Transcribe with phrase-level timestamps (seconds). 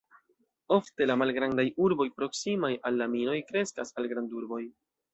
[0.77, 4.65] Ofte la malgrandaj urboj proksimaj al la minoj kreskas al grandurboj.